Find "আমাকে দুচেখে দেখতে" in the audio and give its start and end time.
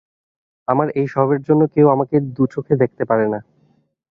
1.89-3.03